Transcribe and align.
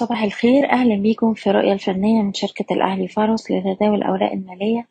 صباح 0.00 0.22
الخير. 0.22 0.72
أهلا 0.72 0.96
بيكم 0.96 1.34
في 1.34 1.50
رؤية 1.50 1.72
الفنية 1.72 2.22
من 2.22 2.32
شركة 2.32 2.74
الأهلي 2.74 3.08
فارس 3.08 3.50
لتداول 3.50 3.98
الأوراق 3.98 4.32
المالية 4.32 4.88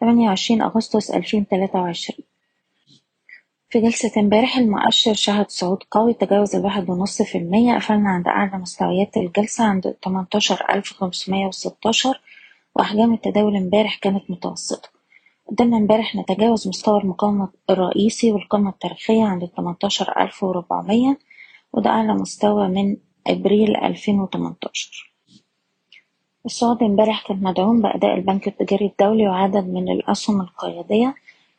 28 0.00 0.62
أغسطس 0.62 1.10
2023 1.10 2.18
في 3.70 3.80
جلسة 3.80 4.20
امبارح 4.20 4.56
المؤشر 4.56 5.14
شهد 5.14 5.50
صعود 5.50 5.82
قوي 5.90 6.14
تجاوز 6.14 6.56
الواحد 6.56 6.90
ونص 6.90 7.22
في 7.22 7.38
المية. 7.38 7.74
قفلنا 7.74 8.10
عند 8.10 8.26
أعلى 8.26 8.58
مستويات 8.58 9.16
الجلسة 9.16 9.64
عند 9.64 9.96
18516 10.04 12.20
وأحجام 12.76 13.14
التداول 13.14 13.56
امبارح 13.56 13.98
كانت 13.98 14.30
متوسطة. 14.30 14.88
قدرنا 15.46 15.76
امبارح 15.76 16.16
نتجاوز 16.16 16.68
مستوى 16.68 17.00
المقاومة 17.00 17.48
الرئيسي 17.70 18.32
والقمة 18.32 18.70
التاريخية 18.70 19.24
عند 19.24 19.44
18400 19.44 21.16
وده 21.72 21.90
أعلى 21.90 22.14
مستوى 22.14 22.68
من 22.68 22.96
أبريل 23.28 23.76
2018 23.76 25.12
السعودي 26.46 26.84
امبارح 26.84 27.26
كان 27.28 27.42
مدعوم 27.42 27.82
بأداء 27.82 28.14
البنك 28.14 28.48
التجاري 28.48 28.86
الدولي 28.86 29.28
وعدد 29.28 29.68
من 29.68 29.88
الأسهم 29.88 30.40
القيادية 30.40 31.14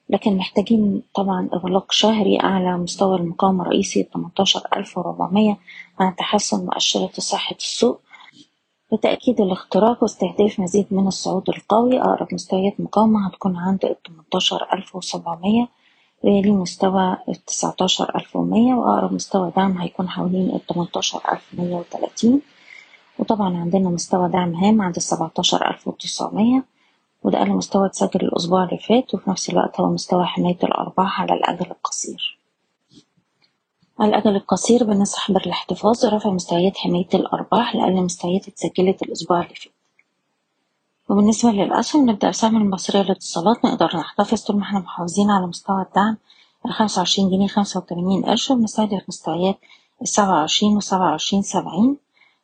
لكن 0.09 0.37
محتاجين 0.37 1.01
طبعا 1.15 1.49
إغلاق 1.53 1.91
شهري 1.91 2.39
أعلى 2.39 2.77
مستوى 2.77 3.17
المقاومة 3.17 3.61
الرئيسي 3.63 4.03
18400 4.13 5.57
مع 5.99 6.09
تحسن 6.17 6.65
مؤشرات 6.65 7.19
صحة 7.19 7.55
السوق. 7.55 8.01
بتأكيد 8.93 9.41
الاختراق 9.41 10.03
واستهداف 10.03 10.59
مزيد 10.59 10.85
من 10.91 11.07
الصعود 11.07 11.49
القوي 11.49 12.01
أقرب 12.01 12.27
مستويات 12.33 12.79
مقاومة 12.79 13.27
هتكون 13.27 13.57
عند 13.57 13.95
18700 14.07 15.67
ويلي 16.23 16.51
مستوى 16.51 17.17
التسعتاشر 17.29 18.15
ألف 18.15 18.35
ومية 18.35 18.73
وأقرب 18.73 19.13
مستوى 19.13 19.51
دعم 19.57 19.77
هيكون 19.77 20.09
حوالين 20.09 20.55
التمنتاشر 20.55 21.21
ألف 21.31 21.47
مية 21.53 21.75
وتلاتين. 21.75 22.41
وطبعا 23.19 23.57
عندنا 23.57 23.89
مستوى 23.89 24.29
دعم 24.29 24.55
هام 24.55 24.81
عند 24.81 24.95
السبعتاشر 24.95 25.69
ألف 25.71 25.87
وتسعمية 25.87 26.65
وده 27.23 27.37
أقل 27.37 27.49
مستوى 27.49 27.85
اتسجل 27.85 28.21
الأسبوع 28.21 28.63
اللي 28.63 28.77
فات 28.77 29.13
وفي 29.13 29.29
نفس 29.29 29.49
الوقت 29.49 29.79
هو 29.79 29.89
مستوى 29.89 30.25
حماية 30.25 30.57
الأرباح 30.63 31.21
على 31.21 31.33
الأجل 31.33 31.71
القصير. 31.71 32.39
على 33.99 34.09
الأجل 34.09 34.35
القصير 34.35 34.83
بنصح 34.83 35.31
بالاحتفاظ 35.31 36.05
برفع 36.05 36.29
مستويات 36.29 36.77
حماية 36.77 37.07
الأرباح 37.13 37.75
لأقل 37.75 37.93
مستويات 37.95 38.47
اتسجلت 38.47 39.01
الأسبوع 39.01 39.41
اللي 39.41 39.55
فات. 39.55 39.73
وبالنسبة 41.09 41.51
للأسهم 41.51 42.09
نبدأ 42.09 42.29
بسهم 42.29 42.57
المصرية 42.57 43.01
للاتصالات. 43.01 43.65
نقدر 43.65 43.97
نحتفظ 43.97 44.41
طول 44.43 44.55
ما 44.55 44.63
إحنا 44.63 44.79
محافظين 44.79 45.31
على 45.31 45.47
مستوى 45.47 45.81
الدعم. 45.81 46.17
الخمسة 46.65 46.99
وعشرين 46.99 47.29
جنيه 47.29 47.47
خمسة 47.47 47.79
وتمانين 47.79 48.25
قرش. 48.25 48.51
وبنستهدف 48.51 49.01
مستويات 49.07 49.59
السبعة 50.01 50.31
وعشرين 50.33 50.77
وسبعة 50.77 51.11
وعشرين 51.11 51.41
سبعين. 51.41 51.97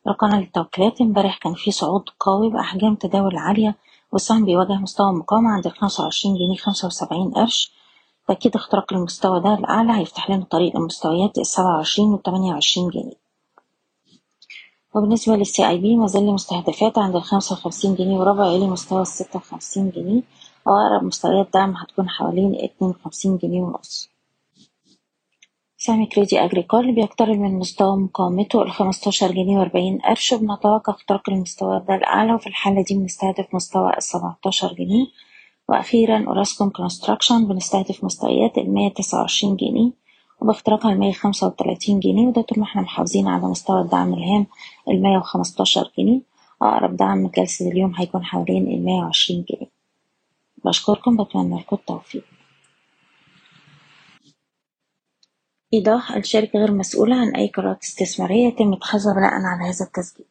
رقم 0.07 0.27
للتوكيلات. 0.27 1.01
امبارح 1.01 1.37
كان 1.37 1.53
في 1.53 1.71
صعود 1.71 2.03
قوي 2.19 2.49
بأحجام 2.49 2.95
تداول 2.95 3.37
عالية 3.37 3.75
والسهم 4.11 4.45
بيواجه 4.45 4.73
مستوى 4.73 5.13
مقاومة 5.13 5.49
عند 5.49 5.65
الخمسة 5.65 6.03
وعشرين 6.03 6.35
جنيه 6.35 6.57
خمسة 6.57 6.87
وسبعين 6.87 7.31
قرش. 7.31 7.71
تأكيد 8.27 8.55
اختراق 8.55 8.93
المستوى 8.93 9.39
ده 9.39 9.53
الأعلى 9.53 9.93
هيفتح 9.93 10.29
لنا 10.29 10.45
طريق 10.51 10.77
لمستويات 10.77 11.37
السبعة 11.37 11.75
وعشرين 11.75 12.07
والتمانية 12.07 12.53
وعشرين 12.53 12.89
جنيه. 12.89 13.24
وبالنسبة 14.95 15.35
للسي 15.35 15.67
آي 15.69 15.77
بي 15.77 15.95
مازال 15.95 16.25
مستهدفات 16.33 16.97
عند 16.97 17.15
الخمسة 17.15 17.53
وخمسين 17.53 17.95
جنيه 17.95 18.17
وربع 18.17 18.47
يلي 18.47 18.67
مستوى 18.67 19.01
الستة 19.01 19.37
وخمسين 19.37 19.89
جنيه 19.89 20.21
وأقرب 20.65 21.03
مستويات 21.03 21.47
دعم 21.53 21.75
هتكون 21.75 22.09
حوالين 22.09 22.55
اتنين 22.55 22.91
وخمسين 22.91 23.37
جنيه 23.37 23.61
ونص. 23.61 24.09
سهم 25.77 26.05
كريدي 26.05 26.39
أجريكول 26.39 26.95
بيقترب 26.95 27.37
من 27.37 27.59
مستوى 27.59 27.97
مقاومته 27.97 28.61
الخمستاشر 28.61 29.31
جنيه 29.31 29.57
وأربعين 29.57 29.97
قرش 29.99 30.33
بنتوقع 30.33 30.93
اختراق 30.93 31.29
المستوى 31.29 31.83
ده 31.87 31.95
لأعلى 31.95 32.33
وفي 32.33 32.47
الحالة 32.47 32.83
دي 32.83 32.95
بنستهدف 32.95 33.45
مستوى 33.55 33.91
السبعتاشر 33.97 34.73
جنيه. 34.73 35.05
وأخيرا 35.69 36.25
أوراسكوم 36.27 36.69
كونستراكشن 36.69 37.47
بنستهدف 37.47 38.03
مستويات 38.03 38.57
المية 38.57 38.89
تسعة 38.89 39.19
وعشرين 39.21 39.55
جنيه. 39.55 39.91
وباختراقها 40.41 40.91
المية 40.93 41.11
خمسة 41.13 41.47
وتلاتين 41.47 41.99
جنيه 41.99 42.27
وده 42.27 42.41
طول 42.41 42.59
ما 42.59 42.65
إحنا 42.65 42.81
محافظين 42.81 43.27
على 43.27 43.43
مستوى 43.47 43.81
الدعم 43.81 44.13
الهام 44.13 44.47
المية 44.89 45.17
وخمستاشر 45.17 45.91
جنيه. 45.97 46.21
أقرب 46.61 46.95
دعم 46.97 47.27
جلسة 47.27 47.67
اليوم 47.71 47.95
هيكون 47.95 48.25
حوالين 48.25 48.67
المية 48.67 48.93
وعشرين 49.03 49.45
جنيه. 49.49 49.69
بشكركم 50.65 51.23
بتمنى 51.23 51.59
لكم 51.59 51.75
التوفيق. 51.75 52.23
إيضاح 55.73 56.11
الشركة 56.11 56.59
غير 56.59 56.71
مسؤولة 56.71 57.15
عن 57.15 57.35
أي 57.35 57.47
قرارات 57.47 57.83
استثمارية 57.83 58.47
يتم 58.47 58.73
اتخاذها 58.73 59.13
بناء 59.13 59.31
على 59.33 59.69
هذا 59.69 59.85
التسجيل. 59.85 60.25